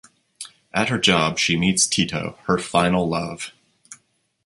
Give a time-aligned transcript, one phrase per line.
[0.73, 3.51] At her job she meets Tito, her final love.